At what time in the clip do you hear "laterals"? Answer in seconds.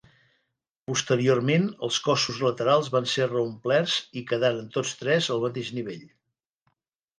2.47-2.89